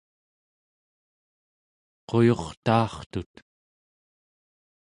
quyurtaartut 2.07 3.33